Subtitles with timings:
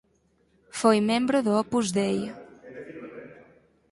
[0.79, 2.17] Foi membro do Opus Dei.